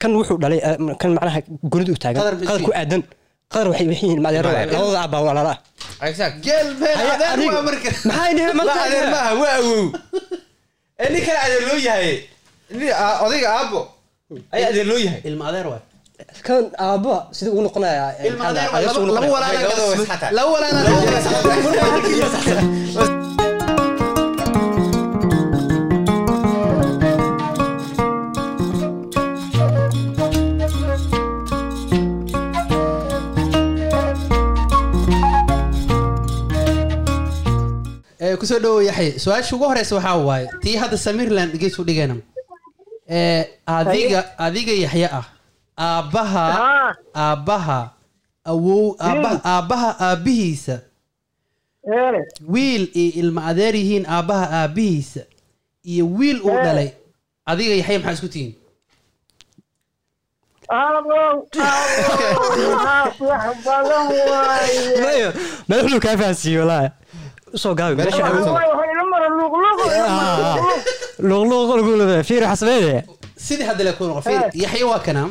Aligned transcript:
kan 0.00 0.10
wuxuu 0.18 0.38
dhalay 0.42 0.60
eh, 0.62 0.76
kan 1.00 1.10
macnaha 1.16 1.40
gunid 1.72 1.88
u 1.90 1.96
taagan 2.02 2.22
Qadar 2.22 2.62
ku 2.66 2.70
aadan. 2.80 3.02
Qadar 3.52 3.66
waxay 3.70 3.86
yihiin 3.90 4.20
madeero 4.22 4.48
labada 6.98 7.26
adiga. 7.34 7.58
waa 7.58 7.64
marka. 7.68 7.90
maxay 8.08 8.30
nihi 8.36 8.48
waa 8.58 8.84
adeer 8.86 9.06
maaha 9.14 9.32
waa 9.42 9.52
awow 9.58 9.82
ee 11.02 11.08
nin 11.12 11.20
kale 11.26 11.38
adeer 11.46 11.62
loo 11.68 11.78
yahay. 11.88 12.10
Odayga 13.24 13.48
aabbo 13.58 13.80
ayaa 14.54 14.68
adeer 14.72 14.86
loo 14.90 15.00
yahay. 15.06 15.20
Ilma 15.28 15.44
adeer 15.50 15.66
waay. 15.72 15.82
Kan 16.46 16.64
aabba 16.86 17.14
sidii 17.36 17.52
uu 17.56 17.62
noqonayaa 17.66 18.10
eh, 18.20 18.28
ilma 18.30 18.44
adeer 18.50 18.68
laba 18.74 18.88
siduu 18.94 19.06
laba 19.10 19.26
noqonayaa. 19.26 19.66
ku 38.48 38.54
soo 38.54 38.60
dhawo 38.64 38.80
yaxye 38.82 39.18
su'aasha 39.20 39.56
ugu 39.56 39.64
horeysa 39.68 39.94
waxaa 39.96 40.16
waaye 40.16 40.46
tii 40.62 40.76
hadda 40.76 40.96
samiirland 40.96 41.52
dhegeysu 41.52 41.84
dhigayna 41.84 42.16
ee 43.08 43.44
adiga 43.66 44.20
adiga 44.38 44.72
yaxye 44.72 45.08
ah. 45.20 45.26
Aabbaha 45.78 46.44
haa 46.52 46.94
aabbaha 47.14 47.90
awow 48.44 48.96
aabbaha 48.98 49.40
aabbaha 49.44 49.90
aabbihiisa. 50.06 50.80
Ee 51.86 52.24
wiil 52.48 52.90
iyo 52.94 53.12
ilma 53.22 53.44
adeer 53.46 53.76
yihiin 53.76 54.06
aabbaha 54.08 54.46
aabbihiisa. 54.60 55.20
Iyo 55.84 56.06
wiil 56.18 56.42
uu 56.42 56.58
dhalay. 56.64 56.90
Adiga 57.46 57.74
yaxye 57.74 57.98
maxaa 57.98 58.12
isku 58.18 58.28
tihiin? 58.28 58.54
Abow 60.68 61.46
abow 61.52 63.06
wax 63.30 63.56
badan 63.64 64.06
waaye. 64.32 64.82
Mayo, 65.04 65.28
madax 65.68 65.84
wuxuu 65.84 66.00
kaa 66.00 66.16
fahansiiyey 66.16 66.60
walaahi 66.60 66.90
u 67.54 67.58
soo 67.62 67.74
gaabi 67.78 67.94
sidii 73.36 73.66
hadda 73.70 73.82
la 73.84 73.92
kuno 73.98 74.22
fiir 74.22 74.42
yaxye 74.62 74.84
waa 74.90 74.98
kana 75.06 75.22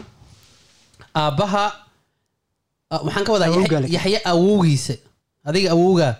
aabbaha 1.16 1.64
ah, 2.94 3.00
waxaan 3.06 3.23
ka 3.28 3.32
wadaa 3.34 3.50
Yaxye- 3.95 4.23
awowgiisa 4.32 4.95
adiga 5.48 5.70
awowgaa 5.76 6.14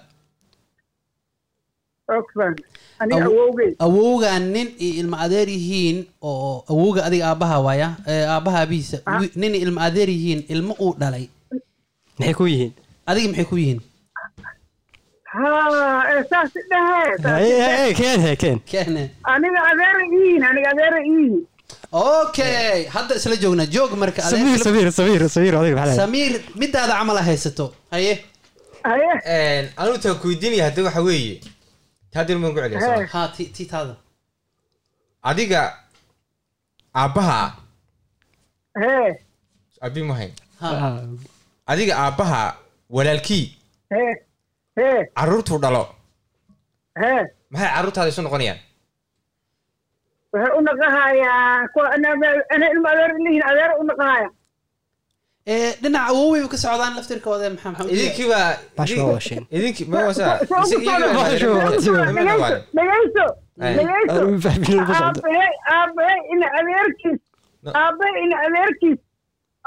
ogsan 2.18 2.54
ani 3.00 3.14
Awo- 3.14 3.26
awowgay 3.30 3.72
awowga 3.86 4.40
nin 4.40 4.68
iyo 4.80 4.94
ilma 5.04 5.18
adeer 5.26 5.50
yihiin 5.50 5.98
oo 6.24 6.64
awowga 6.72 7.02
adiga 7.08 7.26
aabbaha 7.32 7.58
waaya 7.66 7.88
ee 8.08 8.26
aabbaha 8.36 8.58
aabihiisa 8.64 8.98
wi- 9.22 9.32
nin 9.36 9.52
iyo 9.56 9.64
ilma 9.68 9.82
adeer 9.88 10.10
yihiin 10.10 10.42
ilmo 10.54 10.74
uu 10.80 10.94
dhalay. 11.00 11.26
Maxay 12.20 12.34
ku 12.40 12.46
yihiin? 12.48 12.72
Adiga 13.06 13.28
maxay 13.30 13.46
ku 13.52 13.56
yihiin 13.62 13.80
aniga 19.34 19.60
adeera 19.72 20.04
iihin 20.18 20.44
aniga 20.50 20.70
adeera 20.74 21.00
iihin 21.12 21.36
okay 21.92 22.86
hadda 22.96 23.16
isla 23.20 23.36
joogna 23.44 23.66
joog 23.76 23.92
marka 24.04 24.22
adeer 24.30 24.60
samiir 26.02 26.32
midaada 26.62 26.94
camal 27.00 27.18
a 27.22 27.24
haysato 27.30 27.66
haye 27.92 28.14
haye 28.90 29.12
taa 30.04 30.14
kuweydiinaya 30.22 30.64
hadda 30.70 30.84
waxa 30.88 31.02
weeye 31.10 31.36
taadir 32.14 32.38
maan 32.42 32.54
ku 32.56 32.60
celiya 32.64 32.80
Hey. 32.80 32.96
soo 32.98 33.06
ha 33.14 33.22
ti 33.38 33.44
ti 33.56 33.64
taada 33.74 33.96
adiga 35.30 35.62
aabbaha 37.04 37.40
abi 39.88 40.02
mahayn 40.10 40.32
ha 40.62 40.70
Ah, 40.86 41.02
adiga 41.72 41.94
aabbaha 42.04 42.42
walaalkii 42.90 43.46
carruurtuu 45.18 45.60
dhalo 45.64 45.84
maxay 47.52 47.70
carruurtaada 47.76 48.10
isu 48.14 48.22
noqonayaan 48.26 48.60
waxay 50.34 50.52
u 50.58 50.62
naqahayaa 50.68 51.68
ana 52.56 52.66
ilma 52.74 52.90
adeer 53.52 53.72
u 53.82 53.84
naqahaya 53.92 54.30
ee 55.54 55.70
dhinaca 55.82 56.10
awoway 56.12 56.42
ka 56.54 56.58
socdaan 56.64 56.94
laftirkooda 56.98 57.50
maxaa 57.54 57.72
maxaa 57.72 57.86
u 57.86 57.90
jeedaa? 57.90 58.04
idinkii 58.04 58.28
baa 58.34 58.50
Bash 58.78 58.94
waa 59.00 59.12
washeen. 59.18 59.44
idinkii 59.58 59.86
ma 59.92 59.98
wasaa 60.10 60.34
Bash 60.40 60.52
waa 60.52 60.60
washeen. 60.62 60.82
dhegeyso 62.76 63.26
Hey. 63.62 63.74
dhegeyso 63.78 64.14
Aan 64.24 64.42
fahmin 64.46 64.74
lagu 64.80 64.94
socdo. 65.02 65.20
aabahe 65.22 65.48
aabahe 65.76 66.16
ina 66.34 66.48
adeerkiis 66.60 67.20
No. 67.64 67.70
aabahe 67.82 68.12
ina 68.26 68.36
adeerkiis 68.48 69.00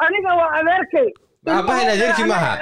aniga 0.04 0.30
waa 0.40 0.50
adeerkay 0.58 1.08
aabbaha 1.46 1.80
in 1.82 1.88
adeerkii 1.96 2.26
maaha. 2.32 2.52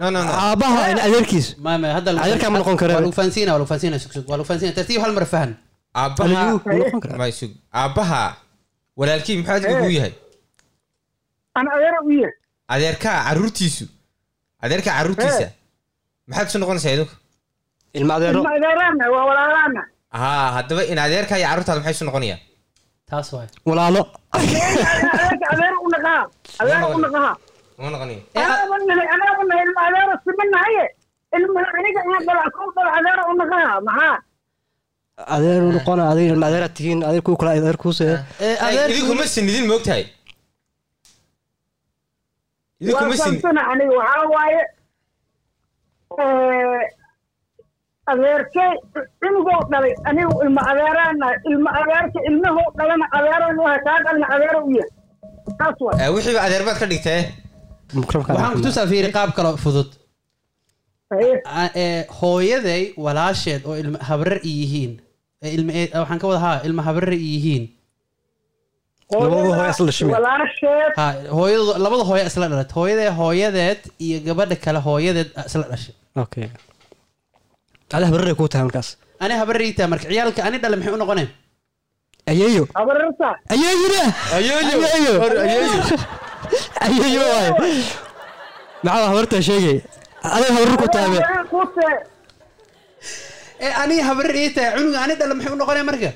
Aabbaha 0.00 0.80
in 0.92 0.98
adeerkiis 1.06 1.46
Adeerkaa 1.64 2.50
ma 2.50 2.58
noqon 2.60 2.76
karaa? 2.76 2.94
waa 2.96 3.00
lagu 3.04 3.12
fahansiina 3.18 3.50
waa 3.52 3.58
lagu 3.60 3.68
fahansiina 3.70 3.98
sug 4.02 4.12
sug 4.12 4.28
waa 4.28 4.36
lagu 4.38 4.46
fahansiina 4.48 4.72
tartiib 4.78 5.00
hal 5.04 5.12
mar 5.18 5.24
fahan 5.34 5.50
aabbaha 5.94 6.40
Aliyu, 6.40 6.60
wuu 6.66 6.78
noqon 6.84 7.00
karaa. 7.04 7.18
ma 7.20 7.30
sug. 7.40 7.50
Aabbaha 7.82 8.20
walaalkii 8.96 9.36
muxuu 9.38 9.54
adiga 9.56 9.74
kuu 9.82 9.90
yahay. 9.98 10.12
Adeerkaa 12.74 13.16
carruurtiisu 13.26 13.84
adeerkaa 14.64 14.94
carruurtiisa 14.98 15.46
maxaad 16.28 16.46
isu 16.50 16.58
noqonaysaa 16.62 16.92
idinku 16.96 17.14
ilma 17.98 18.12
adeero 18.18 18.40
haa 20.20 20.46
haddaba 20.56 20.82
in 20.92 20.98
adeerkaa 21.06 21.38
iyo 21.40 21.48
carruurtaada 21.48 21.80
maxay 21.80 21.94
isu 21.96 22.04
noqonayaan 22.08 22.40
taas 23.10 23.28
waay. 23.32 23.48
Walaalo. 23.68 24.02
Adeer 25.52 25.74
u 25.84 25.88
naqaha 25.94 26.22
adeer 26.62 26.80
u 26.96 26.98
naqaha 27.04 27.30
ma 27.78 27.88
noqonayo 27.92 28.20
anaaba 28.42 28.76
nahay 28.88 29.08
anaaba 29.14 29.42
nahay 29.50 29.62
ilma 29.68 29.80
adeera 29.88 30.14
simanahaye 30.24 30.84
ilma 31.38 31.60
aniga 31.78 32.00
ina 32.08 32.18
dala 32.28 32.44
kol 32.56 32.68
dala 32.76 32.90
adeer 32.98 33.20
u 33.30 33.32
naqaha 33.40 33.74
maxaa 33.88 34.16
adeer 35.36 35.60
u 35.68 35.70
noqona 35.76 36.02
adiga 36.12 36.30
ilma 36.34 36.46
adeeraad 36.50 36.74
tihiin 36.78 37.00
adeer 37.08 37.22
kuu 37.26 37.36
kala 37.40 37.50
adeer 37.58 37.76
kuu 37.82 37.92
see 37.98 38.14
ee 38.46 38.54
Ay, 38.64 38.68
adeerku 38.68 38.92
idinkuma 38.94 39.24
sinidin 39.34 39.66
moogtahay 39.70 40.04
waa 40.04 40.10
idinkuma 42.82 43.14
sin 43.16 43.22
fahamsana 43.24 43.62
aniga 43.72 43.94
waxaa 44.00 44.24
waaye 44.34 44.62
adeerkey 48.12 48.70
cunugoo 49.20 49.60
dhalay 49.72 49.94
anigu 50.10 50.34
ilma 50.44 50.60
adeeraana 50.70 51.26
ilma 51.50 51.70
adeerka 51.80 52.18
ilmahoo 52.30 52.68
dhalana 52.78 53.06
adeeran 53.18 53.56
waha 53.64 53.78
kaa 53.86 53.98
dhalna 54.06 54.26
adeera 54.34 54.58
u 54.66 54.70
yahay 54.78 54.90
taas 55.58 55.78
waay 55.86 55.98
Eh, 56.06 56.10
wixiiba 56.14 56.40
adeer 56.46 56.62
baad 56.68 56.78
ka 56.82 56.86
dhigtee 56.92 57.20
waxaan 57.94 58.52
ku 58.56 58.60
tusaa 58.66 58.86
fiiri 58.92 59.10
qaab 59.16 59.30
kale 59.36 59.50
fudud 59.64 59.90
hooyaday 62.20 62.82
walaasheed 63.04 63.62
oo 63.68 63.76
ilma 63.82 63.98
habrar 64.08 64.38
i 64.50 64.52
yihiin 64.60 64.92
waxaan 66.00 66.18
ka 66.22 66.26
wada 66.30 66.40
haa 66.46 66.56
ilma 66.68 66.82
habrar 66.88 67.12
i 67.14 67.20
yihiin 67.34 67.64
hooyadu 71.38 71.64
labada 71.84 72.04
hooyo 72.10 72.24
isla 72.30 72.46
dhalat 72.52 72.70
hooyadee 72.78 73.10
hooyadeed 73.20 73.80
iyo 74.04 74.16
gabadha 74.26 74.56
kale 74.64 74.78
hooyadeed 74.88 75.28
isla 75.48 75.64
dhashay 75.70 75.94
okay 76.24 76.46
ada 77.96 78.04
habarare 78.08 78.34
kuu 78.38 78.48
tahay 78.52 78.64
markaas 78.68 78.88
ani 79.24 79.34
habarriita 79.40 79.82
marka 79.92 80.06
ciyaalka 80.10 80.40
ani 80.48 80.56
dhale 80.62 80.76
maxay 80.78 80.92
u 80.96 80.98
noqoneen 81.02 81.28
ayeeyo 82.32 82.64
ayeeyona 83.54 84.02
ayeeyo 84.36 85.14
ayeeyo 86.86 87.22
waaye 87.32 87.50
maxaa 88.86 89.08
habartaa 89.12 89.42
sheegay 89.48 89.78
adiga 90.34 90.52
habarar 90.56 90.76
ku 90.82 90.86
kuse 91.52 91.88
ee 93.66 93.72
ani 93.82 93.96
habarri 94.08 94.38
ii 94.46 94.52
tahay 94.56 94.70
cunuga 94.76 94.98
ani 95.04 95.14
dhale 95.20 95.34
maxay 95.38 95.52
u 95.56 95.58
noqoneen 95.62 95.86
marka 95.90 96.10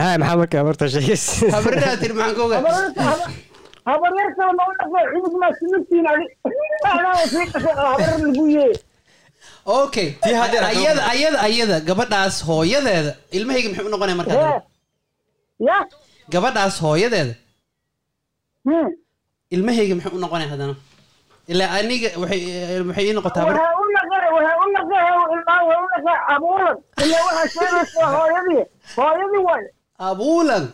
haa 0.00 0.14
maxaa 0.20 0.36
marka 0.40 0.56
habartaa 0.62 0.88
sheegay 0.94 1.18
habarraa 1.56 1.94
tiri 2.02 2.14
maxaan 2.18 2.34
ka 2.38 2.42
ogaa 2.46 2.60
ma 2.66 2.70
u 2.78 4.02
cunug 5.12 5.34
maa 5.42 5.52
habarar 7.92 8.18
lagu 8.26 8.44
okay 9.82 10.08
ayada 10.26 11.02
ayada 11.12 11.38
ayada 11.48 11.76
gabadhaas 11.88 12.36
hooyadeeda 12.48 13.12
ilmahayga 13.36 13.68
maxay 13.70 13.84
u 13.88 13.92
noqoneen 13.94 14.18
marka 14.20 14.32
hee 14.42 14.60
ya. 15.68 15.78
Gabadhaas 16.34 16.76
hooyadeeda 16.84 17.34
ilmahayga 19.54 19.94
maxay 19.98 20.12
u 20.16 20.20
noqoneen 20.24 20.50
haddana? 20.52 20.74
Ilaa 21.52 21.70
aniga 21.78 22.08
waxay 22.22 22.40
waxay 22.88 23.04
ii 23.08 23.12
noqotaa 23.18 23.44
waxay 23.48 23.72
u 23.82 23.86
naqahe 23.96 24.28
waxay 24.36 24.56
u 24.64 24.66
naqahe 24.76 25.10
ilmaa 25.34 25.60
waxay 25.68 25.80
u 25.84 25.88
naqahe 25.94 26.20
abuuran 26.34 26.76
ilaa 27.04 27.22
waxaa 27.28 27.48
sheegaysa 27.54 27.98
waa 28.00 28.12
hooyadii 28.16 28.62
hooyadii 28.96 29.42
waaye 29.48 29.68
abuulan. 30.10 30.64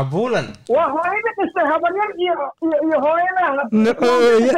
Abuulan. 0.00 0.46
Waa 0.74 0.88
hooyadii 0.94 1.32
dhistay 1.38 1.66
habaryar 1.72 2.10
iyo 2.22 2.34
iyo 2.64 2.76
iyo 2.86 2.96
hooyada 3.04 3.42
Macooye. 3.84 4.50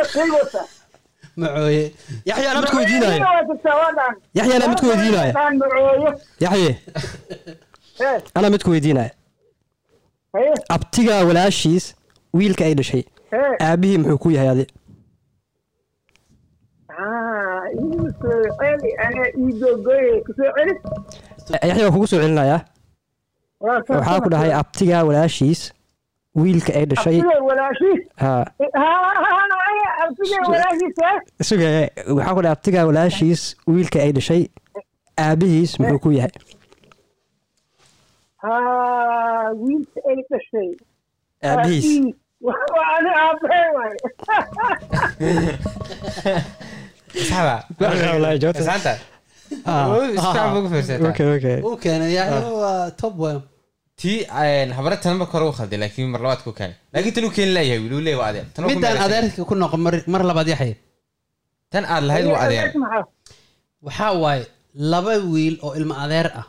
macooye. 1.37 1.85
Yaxya 2.29 2.51
anaa 2.51 2.61
mid 2.63 2.71
ku 2.71 2.77
weydiinaya 2.77 3.19
yaxya 4.39 4.55
anaa 4.57 4.69
mid 4.73 4.81
ku 4.81 4.87
weydiinaya 4.91 5.33
macooye. 5.61 6.11
Yaxye 6.45 6.73
anaa 8.35 8.51
mid 8.55 8.63
ku 8.65 8.71
weydiinaya 8.75 9.11
haye 10.33 10.53
abtiga 10.77 11.15
walaashiis 11.29 11.85
wiilka 12.37 12.65
ay 12.65 12.75
dhashay. 12.79 13.03
Aabihii 13.67 13.99
muxuu 14.03 14.19
ku 14.23 14.29
yahay 14.31 14.49
adi? 14.55 14.65
Celi 21.49 21.69
yaxya 21.69 21.85
waa 21.87 21.93
kugu 21.95 22.07
soo 22.11 22.21
celinayaa 22.23 22.61
waxaa 23.61 24.21
ku 24.25 24.29
dhahay 24.33 24.53
abtiga 24.61 24.99
walaashiis 25.09 25.61
wiilka 26.41 26.73
ay 26.79 26.85
dhashay. 26.91 27.19
Abtigay 27.19 27.41
walaashiis? 27.49 28.01
Ha. 28.23 28.33
Abtigay 30.05 30.43
walaashiis 30.53 30.97
eh? 31.11 31.17
suga 31.49 31.69
waxaa 32.17 32.35
ku 32.37 32.41
dhahay 32.43 32.55
abtiga 32.57 32.81
walaashiis 32.89 33.41
wiilka 33.67 33.99
ay 34.05 34.13
dhashay. 34.17 34.43
Aabihiis 35.19 35.73
muxuu 35.81 35.99
ku 36.05 36.11
yahay. 36.19 36.33
Wiilka 39.63 39.99
ay 40.11 40.19
dhashay 40.31 40.69
aabihiis 41.47 41.89
way 49.93 50.09
tii 54.01 54.19
habare 54.77 54.97
tan 55.03 55.15
marka 55.21 55.33
hore 55.39 55.47
u 55.51 55.53
khalday 55.59 55.79
laakiin 55.83 56.09
mar 56.15 56.21
labaad 56.25 56.41
ku 56.47 56.51
keenay 56.59 56.75
laakiin 56.95 57.15
tan 57.17 57.25
uu 57.27 57.33
keeni 57.37 57.53
laayahay 57.57 57.81
wiil 57.83 57.95
uu 57.97 58.03
leeyahay 58.07 58.21
waa 58.23 58.29
adeer 58.33 58.47
ku 58.55 58.69
midaan 58.71 58.95
meelsan. 58.95 59.07
adeerka 59.07 59.41
ku 59.49 59.55
noqon 59.63 59.81
mar 60.15 60.23
labaad 60.31 60.49
yaxya 60.53 60.77
tan 61.73 61.85
aad 61.93 62.05
lahayd 62.09 62.27
waa 62.33 62.41
adeer 62.47 62.67
waxaa 63.87 64.13
waaye 64.23 64.45
laba 64.93 65.15
wiil 65.33 65.55
oo 65.67 65.73
ilmo 65.81 65.95
adeer 66.05 66.27
ah 66.41 66.47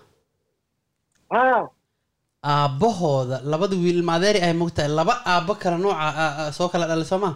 haa 2.43 2.63
aabbahooda 2.65 3.37
labada 3.51 3.75
wiil 3.83 3.97
ilmo 3.99 4.11
adeeri 4.17 4.39
ay 4.47 4.53
mogtahay 4.61 4.89
laba 4.99 5.13
aabbo 5.31 5.53
kala 5.61 5.77
nooca 5.77 5.99
ah, 5.99 6.33
ah, 6.47 6.51
soo 6.57 6.69
kala 6.71 6.87
dhalay 6.89 7.05
soo 7.11 7.19
ma? 7.23 7.31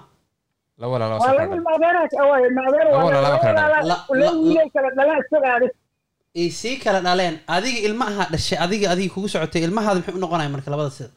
Sii 6.60 6.78
kala 6.84 7.00
dhaleen. 7.06 7.36
Adiga 7.56 7.80
ilma 7.88 8.06
ahaa 8.12 8.28
dhashay 8.34 8.58
adiga 8.66 8.88
adiga 8.94 9.14
kugu 9.14 9.28
socotay 9.34 9.62
ilmahaada 9.68 10.00
muxuu 10.00 10.18
u 10.18 10.24
noqonaya 10.24 10.50
marka 10.56 10.72
labada 10.74 10.90
sida 10.98 11.10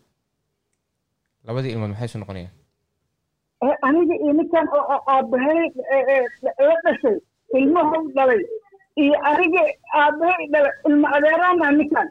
labadii 1.47 1.73
ilmood 1.75 1.91
maxay 1.93 2.07
isu 2.11 2.19
noqonayaan? 2.23 2.53
Aniga 3.87 4.15
iyo 4.25 4.33
oo 4.79 4.99
aabbahay 5.15 5.67
la 6.67 6.75
dhashay 6.85 7.17
ilmahu 7.59 7.97
dhalay 8.17 8.43
iyo 9.03 9.15
aniga 9.31 9.63
aabbahay 10.01 10.45
dhalay 10.53 10.75
ilma 10.89 11.07
adeeraana 11.17 11.65
waa 11.79 12.07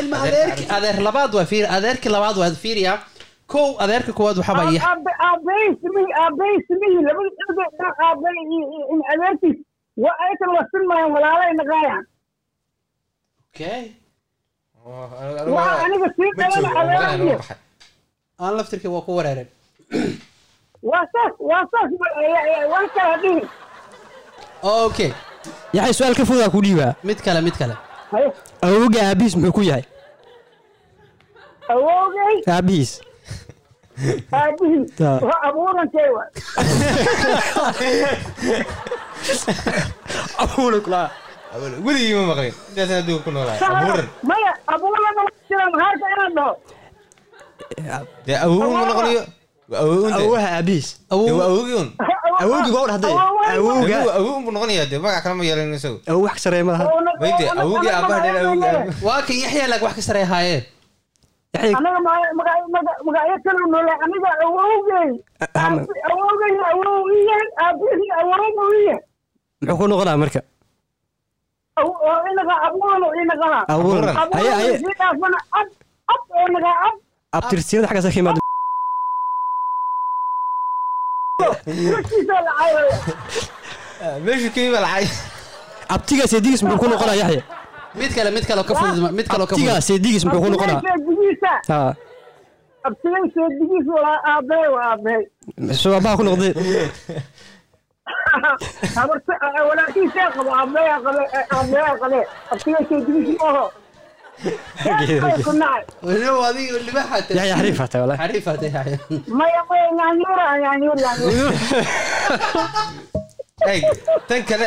ilma 0.00 0.16
adeerki 0.26 0.64
adeer 0.76 0.96
labaad 1.08 1.30
waa 1.38 1.46
fiir 1.52 1.64
adeerki 1.76 2.08
labaad 2.16 2.36
waa 2.42 2.50
fiiriya 2.64 2.92
kow 3.52 3.66
adeerka 3.84 4.12
koowaad 4.18 4.38
waxaa 4.40 4.54
baa 4.60 4.70
yax 4.76 4.84
aabbahay 5.28 5.68
simihi 5.82 6.10
aabbahay 6.22 6.56
simihi 6.68 6.98
labada 7.08 7.30
cunugay 7.38 7.68
dhan 7.78 7.92
aabbahay 8.06 8.38
iyo 8.54 8.66
iyo 8.76 9.04
adeerkiis 9.14 9.58
waa 10.04 10.16
ayakan 10.24 10.50
wasinmayaan 10.58 11.10
walaalay 11.16 11.52
naqaayaan 11.60 12.04
okay 13.50 13.82
waa 15.56 15.74
aniga 15.84 16.08
sii 16.16 16.30
dhalana 16.38 16.70
adeeraya 16.80 17.38
aan 18.44 18.54
laftirka 18.58 18.88
waa 18.94 19.04
ku 19.06 19.16
wareereen 19.18 19.48
waa 20.90 21.04
saas 21.14 21.32
waa 21.50 21.64
saas 21.72 21.90
waan 22.72 22.88
kala 22.96 23.16
dhihi 23.22 23.42
okay 24.84 25.10
yaxay 25.78 25.94
su'aal 25.98 26.16
ka 26.20 26.24
fogaa 26.30 26.50
ku 26.54 26.60
dhiibaa 26.66 26.92
mid 27.08 27.18
kale 27.26 27.40
mid 27.48 27.56
kale 27.60 27.76
awowga 28.62 29.00
aabihiis 29.08 29.36
muxuu 29.36 29.52
ku 29.52 29.62
yahay? 29.62 29.84
Awoogay 31.68 32.36
aabihiis 32.48 32.92
aabihii 34.32 34.84
Ah. 35.00 35.18
waa 35.28 35.40
abuurankay 35.48 36.08
waa 36.16 36.28
weligii 41.84 42.14
ma 42.14 42.24
maqlin. 42.30 42.54
Intaasna 42.70 42.96
adduunka 43.00 43.24
ku 43.24 43.30
noolahay. 43.30 43.58
Abuuran 43.60 44.08
maya 44.22 44.52
abuurada 44.66 45.22
jiran 45.48 45.72
haarka 45.80 46.06
inaan 46.14 46.32
dhaho 46.36 46.54
dee 48.26 48.36
awow 48.44 48.70
ma 48.72 48.80
noqonayo 48.88 49.22
awowaha 50.20 50.48
aabihiis 50.60 50.88
Dee 51.10 51.32
awowgii 52.42 52.72
waa 52.76 52.86
dhahday 52.90 53.14
awowga 53.56 53.96
awow 54.18 54.36
buu 54.44 54.52
noqonayaa 54.56 54.86
dee 54.90 54.98
magac 55.04 55.22
kale 55.24 55.34
ma 55.38 55.44
yeelan 55.48 55.74
isagu. 55.78 55.98
Awow 56.10 56.22
wax 56.26 56.34
ka 56.36 56.40
sareeya 56.44 56.64
ma 56.68 56.72
laha. 56.76 56.84
Wayde, 57.22 57.44
awowgii 57.62 57.92
aabbaha 57.96 58.20
dheer 58.24 58.36
awowgii 58.44 58.68
aabbaha 58.68 59.06
waa 59.06 59.20
kan 59.26 59.36
yaxya 59.42 59.66
lag 59.72 59.82
wax 59.86 59.94
ka 59.98 60.02
sarey 60.08 60.24
haayeen 60.32 60.62
magacyo 63.06 63.36
aniga 64.04 64.30
awowgay 64.44 65.10
aabihii 67.64 68.10
awowgiye 68.20 68.94
muxuu 69.60 69.76
ku 69.78 69.84
noqonaa 69.88 70.16
marka? 70.20 70.40
Inaga 72.32 72.54
haye 74.36 74.50
haye 74.58 74.74
ab 75.08 75.16
ab 76.12 76.20
oo 76.30 76.46
ab. 76.86 76.94
Abtirsiyada 77.36 77.86
xaggaas 77.88 78.06
ka 78.06 78.12
cayraya 78.16 78.40
meeshu 84.24 84.48
ka 84.54 84.60
yima 84.60 84.80
lacay 84.80 85.06
abtigaa 85.94 86.26
seedigiis 86.32 86.62
muxuu 86.62 86.78
ku 86.80 86.86
noqonaa 86.88 87.16
yaxya? 87.20 87.42
Mid 87.94 88.10
kale 88.16 88.30
mid 88.36 88.44
kale 88.48 88.60
oo 88.60 88.68
ka 88.68 88.74
fudud 88.80 89.12
mid 89.18 89.26
kale 89.28 89.42
oo 89.42 89.46
ka 89.50 89.54
abtigaa 89.54 89.74
fudud 89.76 89.86
seedigiis 89.88 90.24
muxuu 90.24 90.42
ku 90.44 90.50
noqonaa 90.50 90.80
ha 91.68 91.78
abtigay 92.88 93.24
seedigiisa 93.34 93.92
waa 94.04 94.18
aabahe 94.32 94.66
waa 94.74 94.86
aabahe 94.92 95.20
soo 95.82 95.94
abaha 95.98 96.16
ku 96.18 96.24
noqdee 96.24 96.52
habarta 98.96 99.32
walaalkiisaa 99.68 100.28
qabo 100.36 100.50
aabahe 100.60 100.88
qabe 101.04 101.22
aabahe 101.56 101.92
qabe 102.02 102.18
abtigay 102.52 102.84
seedigiisa 102.90 103.44
oho 103.50 103.64
tan 114.28 114.40
kale 114.48 114.66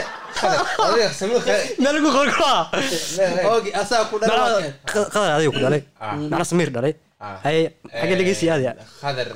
qadar 5.13 5.31
adiga 5.37 5.51
ku 5.53 5.59
dhalay 5.63 5.81
macna 6.31 6.45
samiir 6.51 6.69
dhalay 6.75 6.93
haye 7.45 7.61
xagga 7.99 8.15
dhegeysi 8.19 8.45
aadaya 8.53 8.73
qadar 9.03 9.27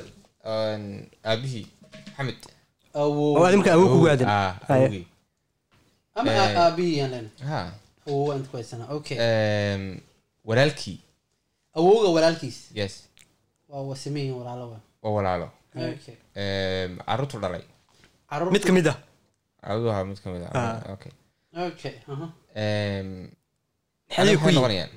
aabihii 1.32 1.66
maxamed 2.18 2.40
awow 3.02 3.46
adimka 3.48 3.70
awow 3.76 3.88
kugu 3.94 4.08
aadan 4.14 4.28
ama 6.20 6.30
aa- 6.42 6.56
aabihii 6.66 6.98
yaan 7.02 7.12
leenahay 7.14 7.48
ha 7.52 7.60
awow 8.10 8.26
aan 8.34 8.42
ku 8.50 8.54
haysanaa 8.58 8.90
okay 8.98 9.18
walaalkii 10.46 11.00
awowga 11.76 12.10
walaalkiis 12.10 12.58
yes. 12.74 13.04
Waa 13.70 13.82
wasimihin 13.82 14.32
walaalo 14.34 14.70
wa 14.72 14.80
waa 15.02 15.12
walaalo. 15.12 15.50
Okay. 15.76 16.16
Em, 16.36 16.98
carruurtu 17.06 17.40
dhalay. 17.40 17.62
Mid 18.52 18.64
ka 18.64 18.72
mid 18.74 18.88
ah. 18.88 18.98
Ahaa 19.64 20.04
mid 20.06 20.20
ka 20.24 20.30
mid 20.30 20.44
ah. 20.44 20.52
Ah. 20.54 20.94
okay. 20.94 21.12
Okay 21.54 21.96
ku 24.38 24.50
noqonayaan 24.52 24.92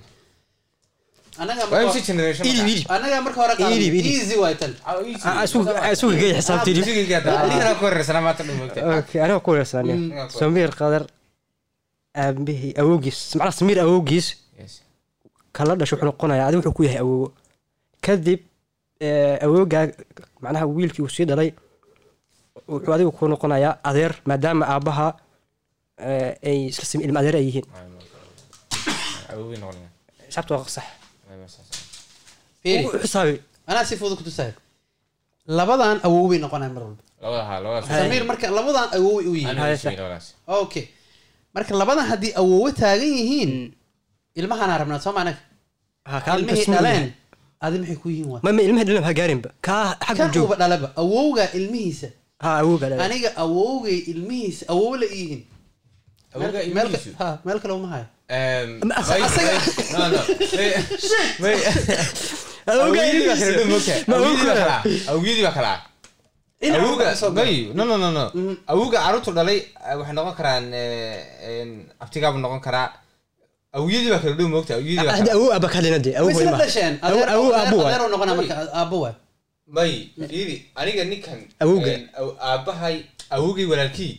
anaga 1.37 3.21
marka 3.21 3.39
hore 3.45 3.55
easy 4.01 4.37
tan 4.61 4.73
xisaabta 6.37 6.71
ku 7.81 7.85
maanta 8.25 8.45
aniga 9.21 9.41
ku 9.45 9.51
samiir 10.41 10.71
qadar 10.81 11.05
aabihii 12.17 12.73
awowgiis 12.81 13.37
macna 13.37 13.53
samiir 13.53 13.79
awowgiis. 13.85 14.27
Yes 14.57 14.86
kala 15.57 15.73
dhasho 15.79 15.95
wuxuu 15.97 16.09
noqonayaa 16.11 16.47
adiga 16.49 16.61
wuxuu 16.61 16.77
ku 16.79 16.83
yahay 16.87 17.01
awowo 17.05 17.27
kadib 18.05 18.41
awowgaa 19.45 19.85
macnaha 20.43 20.65
wiilkii 20.77 21.03
uu 21.05 21.13
sii 21.17 21.25
dhalay 21.31 21.51
wuxuu 22.73 22.93
adiga 22.97 23.11
ku 23.19 23.25
noqonayaa 23.33 23.75
adeer 23.89 24.13
maadaama 24.29 24.65
aabbaha 24.75 25.07
eh, 26.09 26.49
ay 26.51 26.59
ilma 27.07 27.19
adeer 27.21 27.37
ay 27.41 27.45
yihiin. 27.49 27.67
Xisaabta 30.29 30.53
waa 30.55 30.69
sax 30.77 30.85
xisaabi 33.03 33.35
anaa 33.71 33.85
si 33.89 33.95
fudud 34.01 34.17
ku 34.19 34.25
tusaay 34.29 34.53
labadan 35.59 35.99
awowbay 36.07 36.39
noqonaya 36.45 36.71
mar 36.77 36.83
walba. 36.87 37.03
Samiir 38.01 38.25
marka 38.31 38.47
labadan 38.59 38.89
awoway 38.99 39.25
u 39.31 39.35
yihiin. 39.39 39.57
Okay. 40.47 40.85
Marka 41.55 41.73
labadan 41.81 42.07
haddii 42.11 42.33
awowo 42.41 42.69
taagan 42.81 43.13
yihiin 43.21 43.53
ilmahanaa 44.41 44.79
rabnaa 44.83 45.01
soo 45.05 45.13
maanag 45.19 45.37
Ha, 46.11 46.21
kaa 46.25 46.35
ilmihii 46.39 46.67
dhaleen 46.75 47.07
adi 47.65 47.77
maxay 47.83 47.97
ku 48.03 48.09
yihiin 48.13 48.29
waa 48.33 48.41
ma 48.45 48.51
ma 48.57 48.63
ilmaha 48.67 48.85
dhalan 48.89 49.05
ha 49.09 49.13
gaarinba 49.19 49.51
kaa 49.69 49.87
xagga 50.07 50.19
kan 50.19 50.31
joog 50.35 50.47
uba 50.49 50.57
dhalaba 50.63 50.89
awowga 51.03 51.45
ilmihiisa 51.59 52.09
ha 52.45 52.51
awowga 52.63 52.87
dhalay 52.91 53.05
aniga 53.07 53.31
awowgay 53.45 53.99
ilmihiisa 54.13 54.65
awow 54.75 54.93
la 55.03 55.07
yihiin 55.15 55.41
awowga 56.35 56.59
meel 57.47 57.59
kale 57.63 57.73
uma 57.79 57.89
hayo 57.95 58.07
Awowga 68.73 68.99
carruurtu 69.05 69.31
dhalay 69.37 69.59
waxay 69.99 70.15
noqon 70.17 70.35
karaan 70.39 70.65
en, 70.75 71.69
abtigaabu 72.01 72.39
noqon 72.45 72.61
karaa 72.67 72.89
awowyadii 73.77 74.11
baa 74.15 74.19
kala 74.25 74.35
dhow 74.39 74.49
awow 76.21 76.31
ka 76.33 76.41
awow 76.51 76.59
dhasheen 76.63 76.95
Awow- 77.07 77.27
waay. 77.83 77.93
adeer 77.95 78.09
noqona 78.15 78.33
marka 78.39 78.55
waay 79.05 79.15
may 79.77 79.93
fiiri 80.31 80.57
aniga 80.81 81.03
ninkan 81.13 81.39
Awowga. 81.63 81.93
aabbahay 82.51 82.97
awowgay 83.37 83.67
walaalkii 83.73 84.15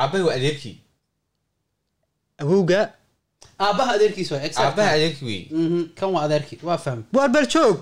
aabbahay 0.00 0.22
waa 0.28 0.34
adeerkii 0.38 0.76
awowga 2.42 2.80
aabbaha 3.64 3.90
adeerkiis 3.96 4.30
waay 4.32 4.46
exact. 4.46 4.64
aabbahay 4.66 4.92
adeerkii 4.98 5.26
wey 5.30 5.42
kan 5.98 6.08
waa 6.14 6.22
adeerkii 6.28 6.58
waa 6.68 6.78
fahmi 6.84 7.02
waa 7.16 7.28
baljoog 7.34 7.78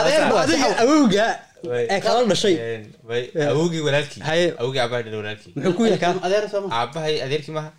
adeer 0.00 0.22
waa 0.32 0.42
adiga 0.44 0.66
sax- 0.68 0.80
awowga 0.84 1.26
Way. 1.70 1.86
ee 1.90 2.00
kala 2.00 2.24
dhashay 2.32 2.54
awowgii 3.52 3.80
walaalkii 3.86 4.20
awowgii 4.60 4.80
aabbahay 4.80 5.02
dhalay 5.04 5.18
walaalkii 5.22 5.52
muxuu 5.56 5.72
ku 5.76 5.82
yahay 5.86 5.98
kaa 6.04 6.14
adeer 6.26 6.44
soo 6.52 6.60
ma 6.64 6.68
aabbahay 6.80 7.14
adeerkii 7.26 7.52
maha 7.58 7.70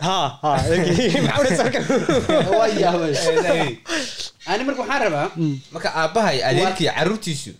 ha 0.00 0.16
ha 0.42 0.50
maxaa 1.26 2.66
yaabay 2.82 3.12
Eh, 3.14 4.50
ani 4.50 4.62
marka 4.66 4.80
waxaan 4.82 5.00
rabaa 5.06 5.26
marka 5.74 5.88
aabbahay 6.00 6.38
adeerkii 6.48 6.88
carruurtiisu 6.96 7.52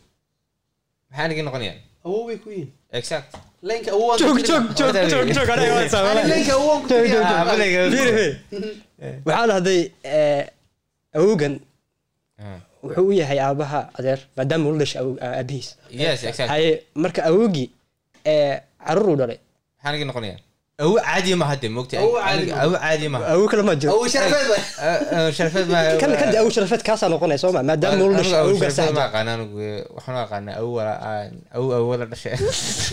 maxay 1.11 1.25
aniga 1.27 1.43
noqonayaan 1.47 1.79
awow 2.05 2.23
bay 2.29 2.37
ku 2.43 2.49
yihiin. 2.51 2.71
Exact. 2.99 3.29
Leenka 3.69 3.91
joog 4.21 4.39
joog 4.49 4.65
joog 4.79 4.95
joog 5.13 5.27
joog 5.37 5.49
leenka 6.31 6.55
ku 6.55 6.87
waxaa 9.27 9.47
dhahday 9.51 9.83
awowgan 11.19 11.55
Ah. 12.39 12.59
wuxuu 12.83 13.09
u 13.09 13.13
yahay 13.15 13.39
aabaha 13.41 13.81
adeer 13.99 14.21
maadaama 14.37 14.65
uu 14.71 14.79
dhashay 14.81 15.01
aabihiis. 15.23 15.69
Yes 15.91 16.25
exact. 16.29 16.49
Haye 16.51 16.71
marka 17.03 17.21
awowgii 17.31 17.69
carruur 18.87 19.09
uu 19.13 19.17
dhalay. 19.21 19.39
Maxaa 19.79 19.89
aniga 19.91 20.05
noqonayaan 20.11 20.41
awow 20.83 20.99
caadiya 21.07 21.37
ma 21.41 21.47
hadde 21.51 21.69
moogta 21.77 21.97
Awow 22.03 22.19
caadi 22.19 22.51
ma. 22.51 22.57
awow 22.67 22.75
caadiya 22.83 23.11
maha 23.15 23.25
awow 23.35 23.47
kale 23.51 23.63
ma 23.69 23.75
jiro 23.81 23.91
awow 23.95 24.07
sharafeed 24.15 24.49
waay 24.51 25.31
sharafeed 25.39 25.67
ma 25.75 25.79
kan 26.03 26.11
kan 26.21 26.29
de 26.35 26.37
awow 26.43 26.51
sharafeed 26.57 26.83
kaasaa 26.89 27.09
noqonaya 27.13 27.39
soo 27.43 27.53
ma 27.57 27.63
maadaama 27.69 28.03
uu 28.05 28.11
la 28.11 28.19
dhashay 28.19 28.39
awowgaa 28.43 28.71
ma 28.71 28.77
saxda 28.79 29.03
aqaan 29.09 29.29
anigu 29.35 29.59
waxaan 29.97 30.17
u 30.19 30.23
aqaanaa 30.27 30.57
awow 30.61 30.73
wala 30.79 30.93
awow 31.57 31.71
awow 31.79 31.95
la 32.03 32.07
dhashay 32.13 32.35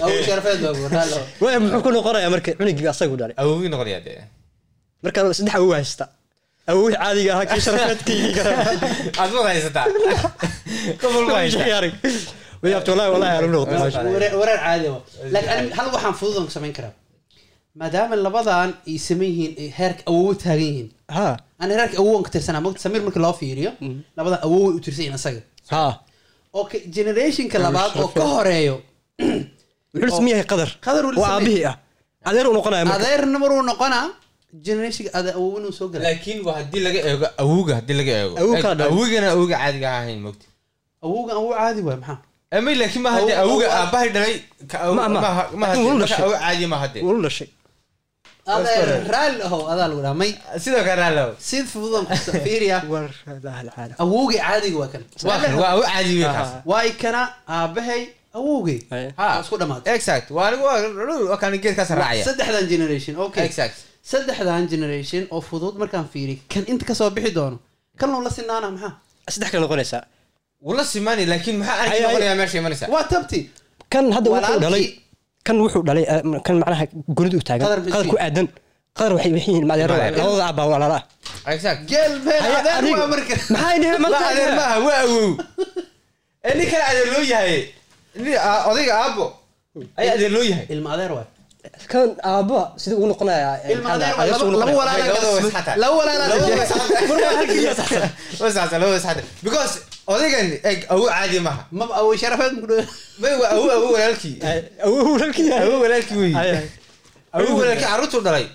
awow 0.06 0.20
sharafeed 0.30 0.60
waay 0.66 0.78
walaalo 0.86 1.18
waaya 1.44 1.58
muxuu 1.64 1.82
ku 1.86 1.90
noqonayaa 1.98 2.32
marka 2.36 2.50
cunugii 2.60 2.88
asagu 2.94 3.16
dhalay 3.22 3.36
awowgii 3.44 3.72
noqonayaa 3.74 4.04
dee 4.08 4.20
marka 5.06 5.20
saddex 5.38 5.56
awow 5.60 5.72
haysta 5.80 6.06
awowii 6.72 6.96
caadiga 7.02 7.30
ahaa 7.36 7.48
kii 7.52 7.62
sharafeedkii 7.66 8.22
aad 9.22 9.30
ma 9.36 9.42
haysataa 9.50 9.86
qof 11.02 11.12
walba 11.18 11.34
haysta 11.42 11.66
arag 11.82 11.94
way 12.64 12.74
abta 12.78 12.90
wallahi 12.94 13.10
wallahi 13.16 13.34
aan 13.38 13.46
u 13.50 13.52
noqday 13.58 13.78
maasha 13.84 14.02
wareer 14.42 14.60
caadi 14.66 14.88
laakiin 15.34 15.68
hal 15.78 15.88
waxaan 15.96 16.14
fududan 16.22 16.46
ku 16.50 16.54
samayn 16.58 16.76
karaa 16.80 16.94
maadaama 17.80 18.16
labadan 18.26 18.70
ay 18.88 18.98
saman 19.08 19.28
yihiin 19.32 19.54
ay 19.62 19.70
heerka 19.80 20.02
awowo 20.10 20.32
taagan 20.44 20.66
yihiin. 20.72 20.90
Ha. 21.16 21.28
Ani 21.62 21.74
heerka 21.80 21.96
awowan 22.02 22.24
ka 22.26 22.30
tirsanaa 22.34 22.62
mogta 22.66 22.80
samiir 22.86 23.02
markii 23.06 23.22
loo 23.26 23.34
fiiriyo 23.42 23.72
labadan 24.18 24.40
awoway 24.48 24.74
u 24.78 24.80
tirsan 24.86 25.04
yihiin 25.06 25.18
asaga 25.20 25.42
ha. 25.74 25.84
Oo 26.54 26.66
ka- 26.72 26.84
generationka 26.96 27.58
labaad 27.66 27.92
oo 28.02 28.08
ka 28.18 28.24
horeeyo. 28.36 28.76
Muxuu 29.94 30.28
yahay 30.32 30.46
qadar. 30.52 30.70
Qadar 30.86 31.04
wuu 31.06 31.22
waa 31.22 31.32
aabihii 31.38 31.66
ah. 31.72 31.76
Adeer 32.30 32.46
uu 32.48 32.54
noqonaya 32.58 32.86
marka. 32.86 33.04
Adeerna 33.04 33.38
maruu 33.44 33.62
noqonaa 33.72 34.08
generationka 34.66 35.12
ade 35.20 35.30
awow 35.38 35.58
inuu 35.60 35.72
soo 35.80 35.88
gala 35.92 36.04
laakiin 36.08 36.40
waa 36.48 36.56
haddii 36.60 36.80
laga 36.88 37.00
eego 37.10 37.28
awowga 37.44 37.74
haddii 37.80 37.98
laga 38.00 38.12
eego. 38.22 38.36
Awow 38.42 38.54
awowgana 38.92 39.28
awowga 39.36 39.56
caadiga 39.62 39.88
ah 39.92 40.00
ahayn 40.02 40.20
moogta 40.26 40.46
awowgan 41.06 41.36
awow 41.40 41.52
caadi 41.60 41.82
waay 41.88 41.98
maxaa? 42.04 42.20
Ama 42.58 42.70
laakiin 42.82 43.02
ma 43.06 43.10
hadde 43.16 43.32
Awow- 43.34 43.44
awowga 43.44 43.66
awow- 43.68 43.80
aabbahay 43.80 44.10
dhalay 44.16 44.36
ka 44.72 44.78
awow- 44.86 44.96
Ma- 45.00 45.10
ma- 45.10 45.48
laakiin 45.62 45.86
wuu 45.86 46.78
hadde 46.84 47.00
dhashay. 47.24 47.50
Awow 48.48 48.64
caadiya 48.66 48.72
ma 48.72 48.74
hadde 48.74 48.82
uu 48.82 48.82
la 48.82 48.82
dhashay 48.82 48.84
adeer 48.84 49.12
raalli 49.14 49.42
ahow 49.48 49.62
adaa 49.74 49.88
lagu 49.92 50.02
dhaha 50.06 50.16
may 50.22 50.32
sidoo 50.64 50.84
kale 50.88 50.96
raalow 51.04 51.30
sid 51.50 51.66
fududan 51.74 52.04
ku 52.06 52.32
fiiriya 52.46 52.78
war 52.94 53.06
alcaala 53.28 53.94
awowgay 54.04 54.40
caadiga 54.48 54.78
waa 54.82 54.90
kan 54.94 55.04
waa 55.28 55.40
kan 55.44 55.52
waa 55.62 55.70
awow 55.76 55.84
caadi 55.92 56.14
wey 56.20 56.30
kaas 56.38 56.52
waay 56.72 56.90
kana 57.04 57.22
aabahay 57.48 58.02
awowgay 58.40 58.80
ha 59.20 59.28
isku 59.44 59.56
dhamaatay 59.62 59.96
exact 60.00 60.28
waa 60.38 60.48
anigu 60.50 60.64
waa- 60.64 61.40
kan 61.42 61.52
geedkaas 61.64 61.92
raacaya 62.02 62.24
saddexdan 62.28 62.66
generation 62.74 63.14
okay 63.26 63.46
exact 63.50 63.76
saddexdan 64.12 64.66
generation 64.74 65.24
oo 65.34 65.42
fudud 65.50 65.76
markaan 65.82 66.08
fiiri 66.14 66.36
kan 66.54 66.64
inta 66.72 66.86
ka 66.90 66.94
soo 67.00 67.10
bixi 67.16 67.32
doono 67.38 67.58
kan 68.00 68.10
loo 68.14 68.22
la 68.28 68.32
sinaana 68.38 68.68
maxaa 68.74 68.94
saddex 69.34 69.50
kale 69.52 69.62
noqonaysaa 69.66 70.04
wula 70.68 70.84
simani 70.94 71.26
laakiin 71.32 71.58
maxaa 71.62 71.78
aniga 71.84 71.96
ay. 71.96 72.02
noqonayaa 72.08 72.36
meesha 72.42 72.58
imanaysa 72.62 72.86
waa 72.96 73.04
tabti 73.14 73.40
kan 73.94 74.06
hadda 74.16 74.28
wuxuu 74.34 74.60
dhalay 74.64 74.86
kan 75.46 75.56
wuxuu 75.64 75.84
dhalay 75.88 76.06
eh, 76.14 76.22
kan 76.46 76.56
macnaha 76.62 76.86
gunid 77.18 77.34
u 77.40 77.42
taagan. 77.48 77.66
Qadar 77.68 78.06
ku 78.12 78.18
aadan. 78.26 78.48
Qadar 78.98 79.12
waxay 79.16 79.32
waxay 79.36 79.54
yihiin 79.54 79.66
Maadeero. 79.70 79.94
labada 79.98 80.46
abbaa 80.52 80.68
walaala 80.74 80.98
ah 81.46 81.52
exact 81.56 81.80
geel 81.92 82.14
meel 82.26 82.44
adeer 82.60 82.96
waa 83.02 83.10
marka. 83.14 83.36
maxay 83.54 83.78
dhihi 83.82 83.96
waa 84.14 84.30
adeer 84.32 84.52
maaha 84.60 84.78
waa 84.86 85.00
awow. 85.06 85.30
Ee 86.48 86.54
nin 86.58 86.66
kale 86.72 86.84
adeer 86.92 87.08
loo 87.14 87.24
yahay. 87.34 87.56
Odayga 88.72 88.94
aabbo. 89.04 89.26
Ayaa 90.00 90.14
adeer 90.18 90.32
loo 90.36 90.46
yahay. 90.52 90.66
Ilma 90.74 90.90
adeer 90.96 91.12
waay. 91.18 91.28
Kan 91.92 92.10
aabba 92.32 92.60
sidii 92.82 92.98
uu 93.02 93.08
noqonayaa 93.12 93.56
eh, 93.64 93.78
laba 93.78 93.90
noqonayaa. 93.94 94.60
laba 94.62 94.74
walaala 94.82 95.04
Labadaba 95.06 95.38
ka- 95.38 95.48
is 95.48 95.54
xataa. 95.56 95.76
laba 95.82 95.94
walaala 96.00 96.24
ka 96.26 96.30
Labadaba 96.32 97.44
jira. 97.54 97.72
is 97.72 97.80
xataa. 97.82 98.10
wasaasa 98.44 98.76
labada 98.82 99.00
saxda 99.06 99.24
because 99.46 99.74
odaygan 100.16 100.48
eg 100.72 100.80
awow 100.94 101.08
caadi 101.10 101.40
maaha. 101.48 101.64
Maba 101.80 101.94
awow 102.00 102.14
sharafeed 102.22 102.54
muku 102.56 102.68
dhaw 102.72 102.86
may 103.22 103.34
waa 103.42 103.50
awow 103.56 103.70
awow 103.78 103.92
walaalkii 103.96 104.36
awowuu 104.86 105.18
halkii 105.24 105.48
yahay. 105.50 105.66
awow 105.68 105.80
walaalkii 105.84 106.18
wey 106.24 106.34
awow 107.38 107.54
walaalkii 107.60 107.86
carruurtuu 107.92 108.22
dhalay. 108.26 108.46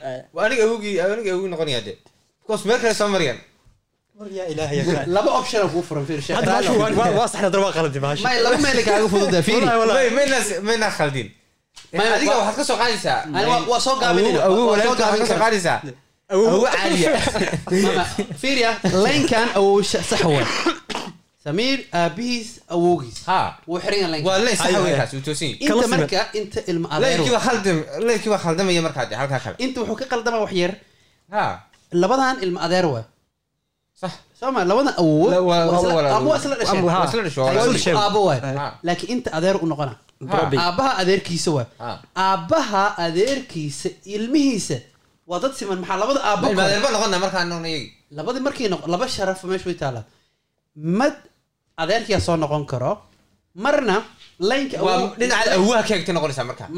Aniga 0.44 0.62
awowgii 0.66 0.94
aniga 1.00 1.30
awowgii 1.32 1.50
noqonayaa 1.54 1.84
de 1.86 1.92
because 2.42 2.62
meel 2.68 2.78
kale 2.82 2.94
soo 2.94 3.08
kaa- 4.96 5.06
laba 5.16 5.30
option 5.40 5.68
kuu 5.72 5.82
furan 5.88 6.04
waa- 7.18 7.28
saxda, 7.32 7.58
waa 7.64 7.72
qaladi 7.76 7.98
laba 8.46 8.56
kaaga 8.88 9.06
fududa 9.12 9.40
fiiri. 9.48 9.66
khaldin. 10.98 11.28
Adiga 12.16 12.34
waxaad 12.40 12.56
ka 12.58 12.64
soo 12.68 12.76
qaadaysaa. 12.80 13.20
Waa- 13.50 13.80
soo 13.86 13.96
walaalkii 14.72 15.02
waxaad 15.02 15.20
ka 15.22 15.26
soo 15.32 15.40
qaadaysaa. 15.44 15.78
Caadiya. 16.74 17.10
Fiiriya 18.40 18.70
laynkan 19.04 19.48
awow 19.58 19.82
sax 19.82 20.10
samiir 21.46 21.78
aabihiis 22.00 22.48
yahay 26.16 26.30
inta 26.40 26.60
ilma 26.70 26.86
wuxuu 29.82 29.98
ka 30.00 30.06
qaldama 30.12 30.38
wax 30.44 30.52
yar. 30.62 30.72
Labadan 32.02 32.36
ilma 32.44 32.58
adeer 32.66 32.86
labadan 34.70 34.94
waa- 35.48 35.66
waa- 35.70 35.92
waa- 35.96 36.14
aabo 36.16 36.28
waa 36.32 36.38
isla 36.42 36.56
dhasheen 36.60 36.78
Abu- 36.82 36.90
ha. 36.94 36.98
waa 37.00 37.08
isla 37.10 37.22
dhasho, 37.26 37.40
waa 37.42 37.50
Ay, 37.50 37.56
la 37.56 37.60
isla 37.62 37.72
dhasho. 37.72 37.78
dhasheen. 37.78 37.96
aabo 38.04 38.20
waay 38.28 38.40
laakiin 38.86 39.10
inta 39.14 39.28
adeer 39.38 39.56
u 39.64 39.66
noqona 39.72 39.94
aabaha 40.66 40.90
adeerkiisa 41.02 41.50
waay 41.56 41.66
ha. 41.82 41.90
Aabaha 42.26 42.82
adeerkiisa 43.06 43.88
ilmihiisa. 44.14 44.76
Waa 45.30 45.38
dad 45.42 45.52
siman 45.58 45.78
maxaa 45.82 45.98
labada 46.02 46.20
iyagi 47.70 47.88
labadii 48.18 48.42
markii 48.46 48.68
noq 48.72 48.82
laba 48.92 49.06
sharaf 49.14 49.40
meesha 49.50 49.66
way 49.70 49.76
taala 49.82 50.00
mad 51.00 51.14
adeerkiyaa 51.82 52.20
soo 52.26 52.36
noqon 52.42 52.64
karo 52.72 52.92
marna 53.64 53.96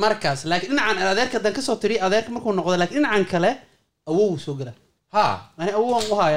markaas 0.05 0.41
laakiin 0.51 0.71
dhinacan 0.73 1.07
adeerka 1.15 1.39
dan 1.45 1.53
ka 1.57 1.63
soo 1.69 1.77
tiriya 1.83 2.01
adeerka 2.07 2.31
markuu 2.35 2.53
noqdo 2.59 2.77
laakiin 2.83 3.03
dhinacan 3.03 3.25
kale 3.33 3.51
awow 4.11 4.31
soo 4.45 4.55
gala 4.61 4.73
ha. 5.15 5.25
Ani 5.61 5.73
u 5.81 5.85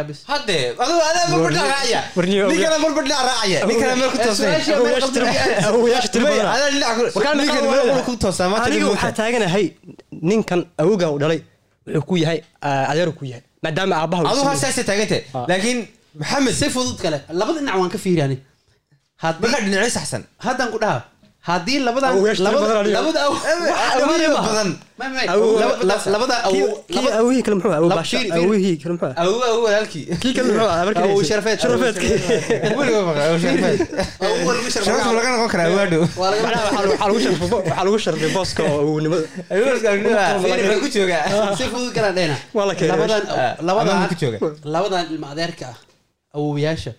bis 0.10 0.20
adaa 0.84 1.26
raacaya. 1.72 2.02
nin 2.52 2.60
kale 2.64 2.78
raacaya 3.30 3.60
nin 3.70 3.78
kale 3.82 3.94
meel 4.00 4.12
ku 4.14 4.18
ku 8.08 8.14
toosaa 8.24 8.48
maanta 8.52 8.68
aniga 8.70 8.88
waxaa 8.94 9.14
taaganahay 9.20 9.66
ninkan 10.30 10.62
awowga 10.82 11.06
uu 11.14 11.20
dhalay 11.24 11.40
wuxuu 11.88 12.06
ku 12.10 12.16
yahay 12.24 12.40
ah, 12.68 12.92
adeeru 12.92 13.12
ku 13.20 13.24
yahay 13.32 13.44
maadaama 13.64 13.94
aabaha 14.02 14.22
uu 14.24 14.28
aduu 14.32 14.44
sameeyey. 14.44 14.62
haasaasay 14.62 14.86
taagantay 14.90 15.22
Ha. 15.34 15.40
laakiin 15.52 15.80
maxamed 16.22 16.54
si 16.62 16.68
fudud 16.76 16.98
kale 17.04 17.18
labada 17.40 17.58
dhinac 17.60 17.76
waan 17.82 17.92
ka 17.96 18.00
fiiri 18.06 18.22
ani 18.28 18.38
markaa 19.22 19.62
dhinacyo 19.66 19.92
saxsan 19.98 20.24
haddaan 20.46 20.70
ku 20.74 20.80
dhaha 20.84 21.00
haddii 21.50 21.80
labadan 21.88 22.10
Awowayaasha 22.14 22.44
tiro 22.46 22.54
labada 22.54 22.70
badan 22.70 22.82
adiga. 22.86 22.98
labada 23.02 23.20
aw- 23.26 23.40
awooga 23.98 24.40
badan. 24.48 24.70
Ma- 25.00 25.10
ma- 25.14 25.26
Awow- 25.34 25.58
laba- 25.62 25.78
laba- 25.90 26.10
labada 26.14 26.36
awow- 26.48 26.74
kii 26.94 26.98
laba- 27.02 27.16
awihii 27.22 27.44
kale 27.46 27.56
muxuu 27.58 27.72
ahaa? 27.74 27.82
laba- 27.84 27.98
Baasha- 27.98 28.18
fiiri, 28.22 28.30
fiiri. 28.30 28.46
awihii 28.48 28.76
kale 28.82 28.92
muxuu 28.94 29.08
ahaa? 29.10 29.22
awoga 29.26 29.46
awoga 29.52 29.64
walaalkii 29.68 30.04
kii 30.22 30.34
kale 30.38 30.46
muxuu 30.50 30.68
ahaa? 30.74 30.86
Markii 30.88 31.04
Awow 31.06 31.20
la- 31.22 31.28
sharafeed. 31.30 31.58
sharafeedkii. 31.64 32.14
weliga 32.78 33.00
maqla 33.08 33.24
awow 33.30 33.40
sharafeed. 33.44 33.80
Awow 34.26 34.50
lagu 34.56 34.70
sharfay. 34.74 34.86
sharaftu 34.86 35.14
laga 35.18 35.30
noqon 35.34 35.50
karaa 35.54 35.68
awaadhow 35.72 36.04
Waa 36.22 36.30
laga- 36.32 36.44
Macnaha 36.46 36.64
waxaa 36.68 36.84
lagu- 36.86 36.94
waxaa 36.94 37.10
lagu 37.10 37.20
sharfay 37.26 37.48
bo- 37.54 37.64
waxaa 37.66 37.86
lagu 37.88 37.98
sharfay 38.06 38.30
booska 38.38 38.62
oo 38.70 38.78
awownimada. 38.86 39.26
awowga 39.50 40.78
ku 40.84 40.88
joogaa 40.96 41.56
si 41.58 41.64
fudud 41.74 41.92
kana 41.98 42.10
dhehna 42.18 42.36
Waa 42.58 42.66
la 42.70 42.74
keenay 42.78 42.94
labadan 42.94 43.22
labadan 43.68 43.94
amaanku 43.98 44.16
jooga. 44.22 44.38
labadan 44.76 45.04
ilma 45.14 45.28
adeerka 45.34 45.66
ah 45.74 45.78
awowayaasha 46.38 46.92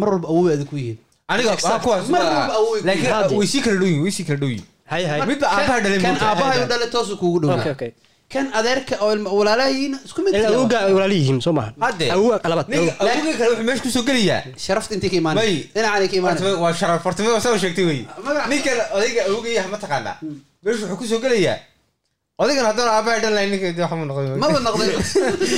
mar 0.00 0.08
walba 0.12 0.26
awoway 0.32 0.52
adig 0.56 0.68
ku 0.72 0.76
yihiin 0.80 0.98
aniga 1.32 1.50
waa 1.68 1.78
kuwaas 1.84 2.06
Mar 2.14 2.22
walba 2.26 2.54
awow- 2.58 2.82
laakiin 2.88 3.12
Haadi. 3.14 3.34
way 3.40 3.46
sii 3.52 3.62
kala 3.64 3.76
dhow 3.80 3.88
yihiin 3.90 4.02
way 4.06 4.12
sii 4.18 4.26
kala 4.28 4.38
dhow 4.42 4.50
yihiin 4.52 4.66
Hay, 4.92 5.02
hay. 5.10 5.20
midba 5.30 5.46
aabaha 5.54 5.80
dhalay 5.84 5.98
kan 6.04 6.10
moogtahay, 6.12 6.30
aabahay 6.34 6.56
u 6.58 6.60
hadda. 6.62 6.70
dhalay 6.74 6.90
toosu 6.94 7.14
kuugu 7.20 7.38
dhowaa 7.42 7.74
kan 8.32 8.46
adeerka 8.58 8.94
oo 9.04 9.10
ilma 9.14 9.30
walaalahiin 9.38 9.92
isku 10.06 10.20
mid 10.24 10.34
awowga 10.38 10.78
yihiin, 11.14 11.38
soo 11.44 11.52
maaha? 11.58 11.70
Hadde. 11.84 12.06
Awowga 12.14 12.36
ninka 12.70 12.94
awowga 13.02 13.32
kale 13.38 13.50
wuxuu 13.50 13.64
meesha 13.68 13.82
ku 13.86 13.90
soo 13.96 14.02
gelayaa 14.08 14.42
sharafta 14.64 14.94
intay 14.96 15.10
ka 15.12 15.16
imaan 15.22 15.34
May. 15.38 15.54
dhinacanay 15.74 16.08
ka 16.12 16.16
imaan 16.20 16.36
Horta 16.38 16.58
waa 16.62 16.72
sharaf 16.80 17.02
horta 17.06 17.22
waa 17.26 17.40
soo 17.46 17.56
sheegtay 17.62 17.86
wey 17.90 18.00
ninkan 18.50 18.78
odayga 18.96 19.20
awogaya 19.30 19.62
ma 19.72 19.78
taqaanaa 19.82 20.16
meesha 20.64 20.82
wuxuu 20.86 20.98
ku 21.00 21.06
soo 21.10 21.20
gelayaa 21.24 21.56
odaygan 22.42 22.64
haddana 22.70 22.90
aabaha 22.96 23.16
dhan 23.22 23.32
lahayn 23.36 23.50
ninka 23.52 23.66
wax 23.84 23.92
ma 24.00 24.04
noqday 24.10 24.28
maba 24.42 24.58
noqday 24.66 24.88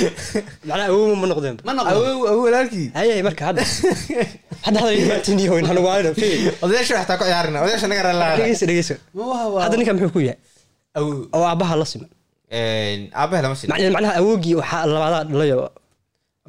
Macnaha 0.69 0.87
awow 0.93 1.15
ma 1.21 1.25
noqdeen. 1.31 1.55
ma 1.67 1.71
noqday 1.77 1.95
awow 1.95 2.17
awow 2.31 2.41
walaalkii. 2.47 2.87
Hay, 2.97 3.07
hay, 3.13 3.21
marka 3.27 3.43
hadda. 3.49 3.63
Hadda 4.65 4.77
hadal 4.81 4.95
iyo 4.97 5.05
maartin 5.11 5.39
iyo 5.43 5.53
in 5.59 5.65
anigu 5.71 5.87
waayna, 5.91 6.09
fiiri. 6.15 6.51
odayaasha 6.65 6.93
waxtaa 6.99 7.17
ku 7.19 7.23
ciyaarina. 7.29 7.57
Odayaasha 7.65 7.87
naga 7.91 8.03
ralaada 8.07 8.35
Dhegeyso, 8.39 8.65
dhegeyso. 8.69 8.95
Hadda 9.63 9.75
ninkan 9.79 9.95
muxuu 9.99 10.13
ku 10.15 10.19
yahay? 10.27 10.39
awow 10.97 11.13
oo 11.35 11.43
aabaha 11.51 11.73
la 11.81 11.85
siman 11.91 12.09
aabaha 13.21 13.39
lama 13.43 13.55
sin 13.59 13.67
Macnaha- 13.71 14.17
awowgii 14.21 14.55
waxaa 14.61 14.85
labaadaa 14.93 15.23
dhalayo 15.31 15.57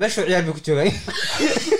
meesha 0.00 0.21
ciyaar 0.29 0.43
buu 0.47 0.55
ku 0.57 0.62
joogay 0.67 0.91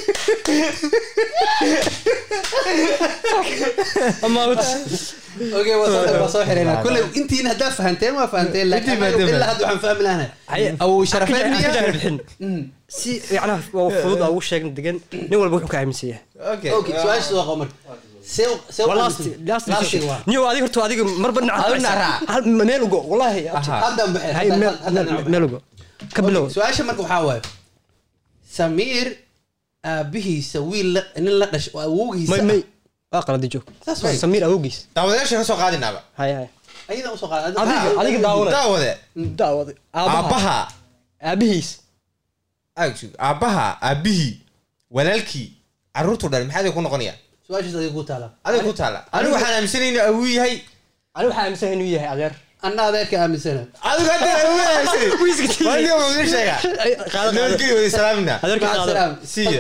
intiina 7.20 7.48
haddaa 7.52 7.70
fahanteen 7.78 8.14
waa 8.18 8.28
fahanteen 8.34 8.66
ilaa 8.66 9.48
hadda 9.50 9.64
waxaan 9.66 9.80
fahmi 9.84 10.02
sharafeed 11.12 11.42
Aan 11.44 11.52
ka 11.54 11.58
miya 11.58 11.70
si 12.98 13.10
macnaha 13.34 13.58
waa 13.76 13.90
fudud 14.02 14.20
ugu 14.32 14.42
sheegna 14.48 14.70
degan 14.78 14.96
nin 15.30 15.36
walba 15.42 15.54
wuxuu 15.58 15.72
ka 15.74 15.78
aaminsan 15.80 16.08
yahay 16.12 16.22
adiga 20.50 20.64
horta 20.66 20.80
adiga 20.86 21.02
marba 21.24 21.40
meel 22.70 22.82
ugo 22.86 22.98
wallahi. 23.10 23.40
Meel 25.32 25.44
ugo 25.48 25.58
ka 26.16 26.20
bilow 26.26 26.44
su'aasha 26.54 26.82
marka 26.88 27.02
waxaa 27.04 27.22
waaye 27.28 27.42
samiir 28.56 29.06
aabihiisa 29.84 30.58
wiil 30.60 30.92
nin 31.24 31.34
la 31.40 31.46
dhashay 31.52 31.72
oo 31.74 31.80
awowgiisa 31.88 32.36
may 32.36 32.42
may. 32.50 32.60
Waa 33.12 33.22
qaladi 33.26 33.48
joog 33.52 33.64
Saas 33.86 34.02
waay. 34.02 34.16
samiir 34.22 34.44
awowgiis 34.44 34.76
daawadayaasha 34.94 35.36
ka 35.40 35.44
soo 35.44 35.56
qaadinaaba. 35.62 36.00
Hay 36.18 36.32
hay. 36.38 36.48
Ayadan 36.88 37.12
u 37.14 37.18
soo 37.22 37.28
qaada. 37.28 37.46
Adiga 37.62 38.00
adiga 38.00 38.18
daawanay 38.26 38.52
daawade. 38.56 38.90
Daawada 39.40 39.72
aabaha. 39.94 40.56
Aabihiis. 41.30 41.68
Aabaha 43.18 43.78
aabihii 43.82 44.40
walaalkii 44.90 45.52
carruurtu 45.94 46.28
dhalay 46.28 46.46
maxaa 46.46 46.60
adiga 46.60 46.74
ku 46.74 46.82
noqonaya? 46.82 47.14
Su'aashaas 47.46 47.74
adiga 47.78 47.92
ku 47.94 48.02
taala. 48.04 48.26
Adiga 48.44 48.64
ku 48.64 48.72
taala. 48.72 48.98
Anigu 49.12 49.32
waxaan 49.34 49.54
aaminsanay 49.54 49.88
inuu 49.88 50.02
awuu 50.08 50.26
yahay. 50.26 50.54
Ani 51.14 51.26
waxaa 51.28 51.42
aaminsan 51.44 51.72
inuu 51.72 51.90
yahay 51.94 52.08
adeer 52.14 52.32
ana 52.66 52.83
adeerka 52.88 53.14
aaminsana. 53.23 53.62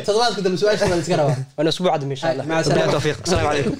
Todobaadka 0.06 0.40
dambe 0.44 0.58
su'aasha 0.62 0.86
la 0.90 0.96
iska 1.02 1.16
rabaa 1.20 1.36
wana 1.56 1.68
usbuuc 1.72 1.94
dambe 2.00 2.14
insha 2.16 2.28
allah 2.30 2.44
tawfiiq 2.94 3.18
asalaamu 3.24 3.48
calaykum 3.48 3.74